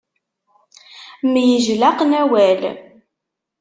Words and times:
Myejlaqen 1.31 2.11
awal. 2.21 2.61